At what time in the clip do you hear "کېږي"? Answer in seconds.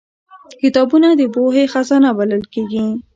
2.53-2.85